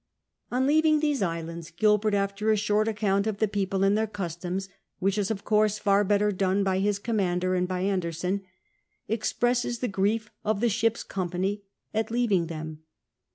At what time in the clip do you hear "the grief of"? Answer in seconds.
9.77-10.59